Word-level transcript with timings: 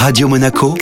Radio 0.00 0.28
Monaco, 0.28 0.74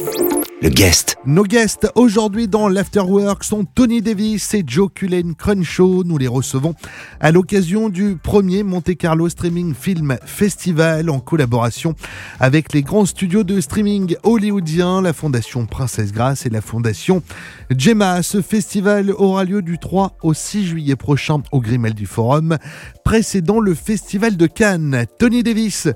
le 0.62 0.68
guest. 0.68 1.16
Nos 1.26 1.42
guests 1.42 1.90
aujourd'hui 1.96 2.46
dans 2.46 2.68
l'Afterwork 2.68 3.42
sont 3.42 3.64
Tony 3.64 4.00
Davis 4.00 4.54
et 4.54 4.62
Joe 4.64 4.88
Cullen 4.94 5.34
Crenshaw. 5.34 6.04
Nous 6.04 6.18
les 6.18 6.28
recevons 6.28 6.76
à 7.18 7.32
l'occasion 7.32 7.88
du 7.88 8.16
premier 8.16 8.62
Monte 8.62 8.96
Carlo 8.96 9.28
Streaming 9.28 9.74
Film 9.74 10.18
Festival 10.24 11.10
en 11.10 11.18
collaboration 11.18 11.96
avec 12.38 12.72
les 12.72 12.82
grands 12.82 13.06
studios 13.06 13.42
de 13.42 13.60
streaming 13.60 14.14
hollywoodiens, 14.22 15.02
la 15.02 15.12
Fondation 15.12 15.66
Princesse 15.66 16.12
Grace 16.12 16.46
et 16.46 16.50
la 16.50 16.60
Fondation 16.60 17.24
Gemma. 17.76 18.22
Ce 18.22 18.40
festival 18.40 19.10
aura 19.10 19.42
lieu 19.42 19.62
du 19.62 19.78
3 19.78 20.16
au 20.22 20.32
6 20.32 20.64
juillet 20.64 20.96
prochain 20.96 21.42
au 21.50 21.60
Grimaldi 21.60 22.04
Forum, 22.04 22.56
précédant 23.04 23.58
le 23.58 23.74
Festival 23.74 24.36
de 24.36 24.46
Cannes. 24.46 25.06
Tony 25.18 25.42
Davis, 25.42 25.88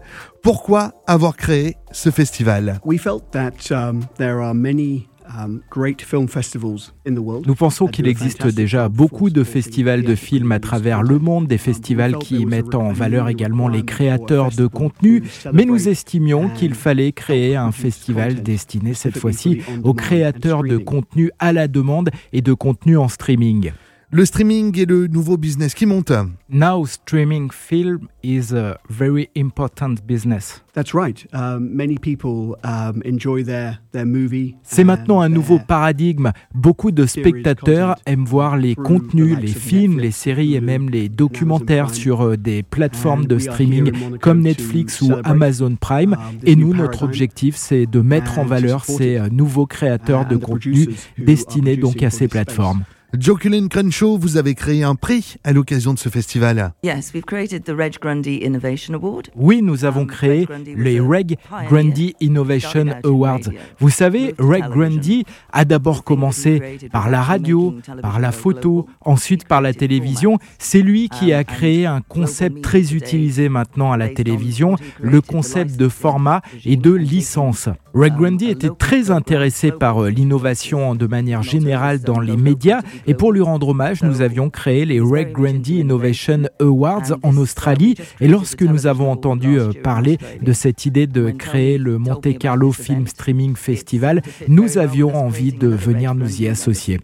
pourquoi 0.43 0.93
avoir 1.07 1.37
créé 1.37 1.77
ce 1.93 2.11
festival? 2.11 2.81
We 2.85 2.99
felt 2.99 3.31
that 3.31 3.71
um, 3.71 4.01
there 4.19 4.41
are 4.41 4.55
many 4.55 5.09
um, 5.39 5.63
great 5.71 6.03
film 6.03 6.27
festivals 6.27 6.93
in 7.07 7.15
the 7.15 7.21
world. 7.21 7.47
Nous 7.47 7.55
pensons 7.55 7.87
qu'il 7.87 8.09
existe 8.09 8.49
déjà 8.49 8.89
beaucoup 8.89 9.31
de 9.31 9.45
festivals 9.45 10.03
de 10.03 10.15
films 10.15 10.53
à 10.53 10.59
travers 10.59 11.03
le 11.03 11.19
monde, 11.19 11.47
des 11.47 11.59
festivals 11.59 12.17
qui 12.19 12.45
mettent 12.45 12.75
en 12.75 12.93
valeur 12.93 13.29
également 13.29 13.69
les 13.69 13.85
créateurs 13.85 14.51
de 14.51 14.67
contenu, 14.67 15.23
mais 15.53 15.65
nous 15.65 15.89
estimions 15.89 16.49
qu'il 16.49 16.75
fallait 16.75 17.13
créer 17.13 17.57
un 17.57 17.73
festival 17.73 18.43
destiné 18.43 18.95
cette 18.95 19.19
fois-ci 19.19 19.61
aux 19.85 19.95
créateurs 19.95 20.63
de 20.63 20.77
contenu 20.77 21.31
à 21.39 21.53
la 21.53 21.69
demande 21.69 22.11
et 22.33 22.43
de 22.43 22.53
contenu 22.53 22.97
en 22.97 23.09
streaming. 23.09 23.73
Le 24.15 24.27
streaming 24.27 24.79
est 24.79 24.85
le 24.85 25.07
nouveau 25.07 25.39
business 25.39 25.73
qui 25.73 25.87
monte. 25.87 26.13
Now 26.51 26.85
streaming 26.85 27.49
film 27.51 28.09
is 28.23 28.55
a 28.55 28.77
very 28.91 29.31
important 29.35 30.05
business. 30.07 30.63
That's 30.75 30.93
right. 30.93 31.27
Um, 31.33 31.75
many 31.75 31.97
people 31.97 32.59
um, 32.63 33.01
enjoy 33.07 33.43
their, 33.43 33.81
their 33.93 34.05
movie. 34.05 34.55
C'est 34.65 34.85
maintenant 34.85 35.23
un 35.23 35.31
nouveau 35.31 35.59
paradigme. 35.59 36.33
Beaucoup 36.55 36.91
de 36.91 37.07
spectateurs 37.07 37.97
aiment 38.05 38.27
voir 38.27 38.59
les 38.59 38.75
contenus, 38.75 39.39
les 39.41 39.47
films, 39.47 39.99
les 39.99 40.11
séries 40.11 40.57
et 40.57 40.61
même 40.61 40.91
les 40.91 41.09
documentaires 41.09 41.89
sur 41.89 42.21
euh, 42.21 42.37
des 42.37 42.63
plateformes 42.63 43.25
de 43.25 43.39
streaming 43.39 44.19
comme 44.19 44.43
Netflix 44.43 45.01
ou 45.01 45.15
Amazon 45.25 45.75
Prime. 45.81 46.19
Et 46.45 46.55
nous, 46.55 46.75
notre 46.75 47.03
objectif, 47.03 47.57
c'est 47.57 47.87
de 47.87 48.01
mettre 48.03 48.39
en 48.39 48.45
valeur 48.45 48.85
ces 48.85 49.17
euh, 49.17 49.31
nouveaux 49.31 49.67
créateurs 49.67 50.27
de 50.27 50.37
contenu 50.37 50.89
destinés 51.17 51.79
donc 51.79 52.03
à 52.03 52.11
ces 52.11 52.29
plateformes. 52.29 52.85
Joe 53.19 53.39
Cullen 53.39 53.69
Crenshaw, 53.69 54.17
vous 54.17 54.39
avez 54.39 54.55
créé 54.55 54.85
un 54.85 54.95
prix 54.95 55.37
à 55.45 55.53
l'occasion 55.53 55.93
de 55.93 55.99
ce 55.99 56.09
festival. 56.09 56.73
Yes, 56.83 57.13
we've 57.13 57.27
created 57.27 57.63
the 57.63 57.73
Reg 57.77 57.99
Grundy 58.01 58.37
Innovation 58.37 58.95
Award. 58.95 59.29
Oui, 59.37 59.61
nous 59.63 59.85
avons 59.85 60.07
créé 60.07 60.49
les 60.75 60.99
Reg 60.99 61.37
Grundy 61.69 62.15
Innovation 62.21 62.87
Awards. 63.05 63.51
Vous 63.79 63.91
savez, 63.91 64.35
Reg 64.39 64.65
Grundy 64.71 65.25
a 65.53 65.67
d'abord 65.67 66.05
commencé 66.05 66.79
par 66.91 67.11
la 67.11 67.21
radio, 67.21 67.75
par 68.01 68.19
la 68.19 68.33
photo, 68.33 68.87
ensuite 69.03 69.47
par 69.47 69.61
la 69.61 69.75
télévision. 69.75 70.39
C'est 70.59 70.81
lui 70.81 71.11
qui 71.11 71.35
a 71.35 71.45
créé 71.45 71.85
un 71.85 72.01
concept 72.01 72.63
très 72.63 72.95
utilisé 72.95 73.51
maintenant 73.51 73.93
à 73.93 73.99
la 73.99 74.09
télévision, 74.09 74.77
le 75.03 75.21
concept 75.21 75.77
de 75.77 75.89
format 75.89 76.41
et 76.65 76.77
de 76.77 76.93
licence. 76.93 77.69
Reg 77.93 78.15
Grundy 78.15 78.47
était 78.47 78.71
très 78.71 79.11
intéressé 79.11 79.71
par 79.71 80.03
euh, 80.03 80.09
l'innovation 80.09 80.95
de 80.95 81.07
manière 81.07 81.43
générale 81.43 82.01
dans 82.01 82.21
les 82.21 82.39
médias 82.39 82.81
et 83.07 83.15
pour 83.15 83.33
lui 83.33 83.41
rendre 83.41 83.69
hommage, 83.69 84.03
nous 84.03 84.21
avions 84.21 84.51
créé 84.51 84.85
les 84.85 85.01
Reg 85.01 85.33
Grundy 85.33 85.81
Innovation 85.81 86.43
Awards 86.61 87.15
en 87.23 87.37
Australie 87.37 87.97
et 88.21 88.29
lorsque 88.29 88.63
nous 88.63 88.87
avons 88.87 89.11
entendu 89.11 89.59
euh, 89.59 89.73
parler 89.83 90.19
de 90.41 90.53
cette 90.53 90.87
idée 90.87 91.07
de 91.07 91.31
créer 91.31 91.79
le 91.79 91.99
Monte 91.99 92.39
Carlo 92.39 92.73
Film 92.73 93.07
Streaming 93.07 93.57
Festival, 93.57 94.23
nous 94.49 94.79
avions 94.79 95.15
envie 95.15 95.53
de 95.53 95.69
venir 95.69 96.15
nous 96.15 96.43
y 96.43 96.49
associer. 96.49 97.01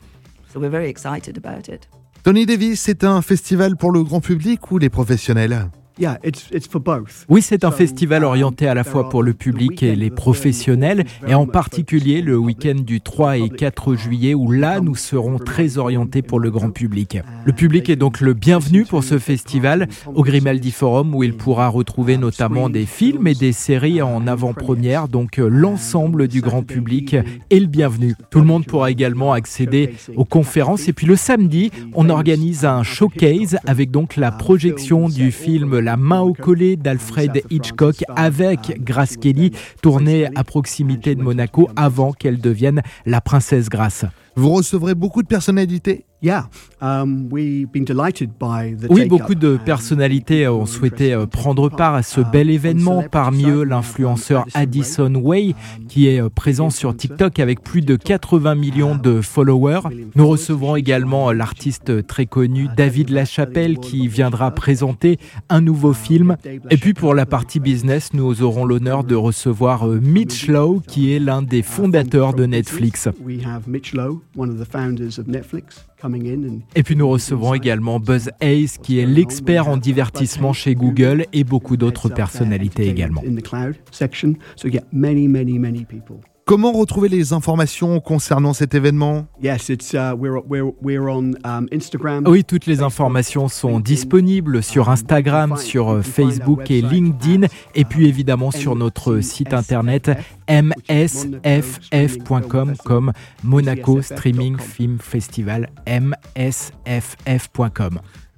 So 0.53 0.61
we're 0.61 0.71
very 0.71 0.89
excited 0.89 1.37
about 1.37 1.73
it. 1.73 1.89
Tony 2.25 2.47
Davis, 2.47 2.81
c'est 2.81 3.05
un 3.05 3.23
festival 3.23 3.77
pour 3.77 3.91
le 3.91 4.03
grand 4.03 4.21
public 4.21 4.71
ou 4.71 4.79
les 4.79 4.91
professionnels? 4.91 5.71
Yeah, 5.99 6.19
it's, 6.23 6.47
it's 6.53 6.69
for 6.69 6.81
both. 6.81 7.25
Oui, 7.29 7.43
c'est 7.43 7.65
un 7.65 7.73
festival 7.73 8.23
orienté 8.23 8.69
à 8.69 8.75
la 8.75 8.85
fois 8.85 9.09
pour 9.09 9.25
le 9.25 9.33
public 9.33 9.83
et 9.83 9.97
les 9.97 10.11
professionnels, 10.11 11.05
et 11.27 11.35
en 11.35 11.47
particulier 11.47 12.23
le 12.23 12.39
week-end 12.39 12.77
du 12.77 13.01
3 13.01 13.39
et 13.39 13.49
4 13.49 13.97
juillet, 13.97 14.33
où 14.33 14.53
là, 14.53 14.81
nous 14.81 14.95
serons 14.95 15.39
très 15.39 15.77
orientés 15.77 16.23
pour 16.23 16.39
le 16.39 16.53
grand 16.53 16.71
public. 16.71 17.19
Le 17.45 17.53
public 17.53 17.91
est 17.91 17.97
donc 17.97 18.21
le 18.21 18.33
bienvenu 18.33 18.85
pour 18.85 19.03
ce 19.03 19.19
festival 19.19 19.89
au 20.15 20.23
Grimaldi 20.23 20.71
Forum, 20.71 21.17
où 21.17 21.25
il 21.25 21.35
pourra 21.35 21.67
retrouver 21.67 22.17
notamment 22.17 22.71
des 22.71 22.87
films 22.87 23.27
et 23.27 23.35
des 23.35 23.53
séries 23.53 24.01
en 24.01 24.29
avant-première, 24.29 25.09
donc 25.09 25.41
euh, 25.41 25.49
l'ensemble 25.49 26.29
du 26.29 26.41
grand 26.43 26.63
public 26.63 27.17
est 27.51 27.59
le 27.59 27.67
bienvenu. 27.67 28.15
Tout 28.31 28.39
le 28.39 28.47
monde 28.47 28.67
pourra 28.67 28.93
également 28.93 29.33
accéder 29.33 29.95
aux 30.15 30.25
conférences, 30.25 30.87
et 30.87 30.93
puis 30.93 31.07
le 31.07 31.17
samedi, 31.17 31.73
on 31.95 32.09
organise 32.09 32.65
un 32.65 32.85
showcase 32.85 33.59
avec 33.67 33.91
donc 33.91 34.15
la 34.15 34.31
projection 34.31 35.09
du 35.09 35.33
film 35.33 35.81
La 35.89 35.97
main 35.97 36.21
au 36.21 36.35
collet 36.35 36.77
d'Alfred 36.77 37.41
Hitchcock 37.49 38.05
avec 38.15 38.85
Grace 38.85 39.17
Kelly, 39.17 39.53
tournée 39.81 40.29
à 40.35 40.45
proximité 40.45 41.15
de 41.15 41.23
Monaco 41.23 41.71
avant 41.77 42.13
qu'elle 42.13 42.43
devienne 42.43 42.83
la 43.07 43.23
princesse 43.23 43.71
Grace. 43.71 44.05
Vous 44.39 44.51
recevrez 44.51 44.95
beaucoup 44.95 45.25
de 45.25 45.27
personnalités 45.27 46.05
um, 46.81 47.29
Oui, 48.91 49.07
beaucoup 49.07 49.35
de 49.35 49.57
personnalités 49.57 50.47
ont 50.47 50.67
souhaité 50.67 51.13
euh, 51.13 51.27
prendre 51.27 51.69
part 51.69 51.95
à 51.95 52.03
ce 52.03 52.21
bel 52.21 52.51
événement. 52.51 53.05
Parmi 53.11 53.47
eux, 53.47 53.65
l'influenceur 53.65 54.47
Addison 54.55 55.13
Way, 55.15 55.55
qui 55.89 56.09
est 56.09 56.21
euh, 56.21 56.29
présent 56.29 56.71
sur 56.71 56.97
TikTok 56.97 57.41
avec 57.41 57.63
plus 57.63 57.83
de 57.83 57.97
80 57.97 58.55
millions 58.55 58.97
de 58.97 59.21
followers. 59.21 59.81
Nous 60.15 60.27
recevrons 60.29 60.77
également 60.77 61.31
euh, 61.31 61.33
l'artiste 61.33 62.07
très 62.07 62.27
connu 62.27 62.69
David 62.77 63.11
Lachapelle, 63.11 63.79
qui 63.79 64.07
viendra 64.09 64.53
présenter 64.53 65.19
un 65.49 65.61
nouveau 65.61 65.93
film. 65.93 66.37
Et 66.71 66.77
puis 66.77 66.95
pour 66.95 67.15
la 67.15 67.27
partie 67.27 67.61
business, 67.61 68.13
nous 68.13 68.43
aurons 68.43 68.65
l'honneur 68.65 69.03
de 69.03 69.15
recevoir 69.17 69.87
Mitch 69.87 70.47
Lowe, 70.49 70.81
qui 70.87 71.13
est 71.13 71.19
l'un 71.19 71.43
des 71.43 71.63
fondateurs 71.63 72.35
de 72.35 72.47
Netflix. 72.47 73.09
We 74.37 74.43
have 74.43 74.49
Mitch 74.49 74.49
Lowe, 74.49 74.49
one 74.49 74.51
of 74.51 74.59
the 74.59 74.71
founders 74.71 75.19
of 75.19 75.27
Netflix, 75.27 75.87
coming 76.01 76.27
in 76.27 76.49
and 76.49 76.61
Et 76.75 76.83
puis 76.83 76.97
nous 76.97 77.09
recevrons 77.09 77.55
également 77.55 78.01
Buzz 78.01 78.31
Hayes, 78.41 78.79
qui 78.83 78.99
est 78.99 79.07
l'expert 79.07 79.69
en 79.69 79.77
divertissement 79.77 80.53
chez 80.53 80.75
Google, 80.75 81.27
et 81.33 81.45
beaucoup 81.45 81.77
d'autres 81.77 82.09
personnalités 82.09 82.89
également. 82.89 83.23
Comment 86.49 86.73
retrouver 86.73 87.11
les 87.11 87.35
informations 87.35 88.01
concernant 88.01 88.55
cet 88.55 88.75
événement? 88.75 89.27
Uh, 89.43 89.59
um. 91.45 91.69
Oui, 92.27 92.43
toutes 92.43 92.65
les 92.65 92.81
informations 92.81 93.49
sont 93.49 93.81
disponibles 93.81 94.63
sur 94.63 94.89
Instagram, 94.89 95.59
sur 95.59 95.91
euh, 95.91 96.01
Facebook 96.01 96.71
et 96.71 96.81
LinkedIn, 96.81 97.49
et 97.75 97.85
puis 97.85 98.09
évidemment 98.09 98.51
sur 98.51 98.77
notre 98.77 99.21
site 99.21 99.53
internet 99.53 100.11
msff.com 100.49 101.67
comme 102.83 103.13
Monaco 103.45 104.01
Streaming 104.01 104.57
Film 104.59 104.97
Festival, 105.01 105.69
msff.com. 105.87 107.11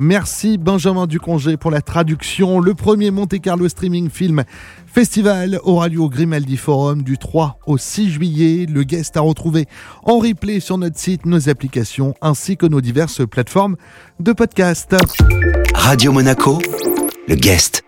Merci 0.02 0.56
Benjamin 0.56 1.06
Ducongé 1.06 1.58
pour 1.58 1.70
la 1.70 1.82
traduction. 1.82 2.58
Le 2.58 2.72
premier 2.72 3.10
Monte 3.10 3.38
Carlo 3.38 3.68
Streaming 3.68 4.08
Film 4.08 4.44
Festival 4.86 5.60
aura 5.62 5.88
lieu 5.88 6.00
au 6.00 6.08
Grimaldi 6.08 6.56
Forum 6.56 7.02
du 7.02 7.18
3 7.18 7.58
au 7.66 7.76
6 7.76 8.10
juillet. 8.10 8.64
Le 8.64 8.82
guest 8.82 9.18
à 9.18 9.20
retrouver 9.20 9.66
en 10.02 10.18
replay 10.18 10.58
sur 10.58 10.78
notre 10.78 10.98
site, 10.98 11.26
nos 11.26 11.50
applications 11.50 12.14
ainsi 12.22 12.56
que 12.56 12.64
nos 12.64 12.80
diverses 12.80 13.28
plateformes 13.28 13.76
de 14.20 14.32
podcast. 14.32 14.96
Radio 15.74 16.12
Monaco, 16.12 16.58
le 17.28 17.34
guest. 17.34 17.78